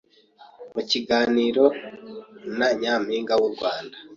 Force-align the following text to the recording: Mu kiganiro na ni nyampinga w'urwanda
Mu 0.73 0.81
kiganiro 0.91 1.65
na 2.57 2.67
ni 2.71 2.77
nyampinga 2.81 3.33
w'urwanda 3.41 3.97